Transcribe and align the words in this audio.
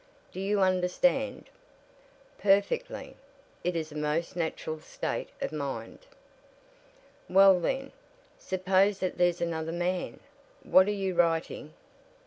Do 0.31 0.39
you 0.39 0.61
understand?" 0.61 1.47
"Perfectly. 2.39 3.17
It 3.63 3.75
is 3.75 3.91
a 3.91 3.95
most 3.95 4.35
natural 4.35 4.79
state 4.79 5.29
of 5.41 5.51
mind." 5.51 6.07
"Well 7.29 7.59
then, 7.59 7.91
suppose 8.39 8.97
that 8.97 9.19
there's 9.19 9.41
another 9.41 9.71
man 9.71 10.19
what 10.63 10.87
are 10.87 10.89
you 10.89 11.13
writing?" 11.13 11.75